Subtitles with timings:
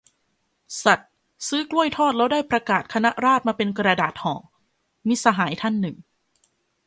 [0.83, 0.99] "สัส
[1.47, 4.35] ซื้อกล้วยทอดแล้วได้ประกาศคณะราษฎรมาเป็นกระดาษห่อ"-
[5.07, 5.95] มิตรสหายท่านหนึ่ง